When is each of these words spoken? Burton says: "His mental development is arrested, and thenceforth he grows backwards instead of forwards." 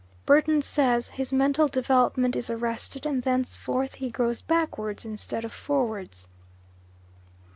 Burton 0.25 0.63
says: 0.63 1.09
"His 1.09 1.31
mental 1.31 1.67
development 1.67 2.35
is 2.35 2.49
arrested, 2.49 3.05
and 3.05 3.21
thenceforth 3.21 3.93
he 3.93 4.09
grows 4.09 4.41
backwards 4.41 5.05
instead 5.05 5.45
of 5.45 5.53
forwards." 5.53 6.27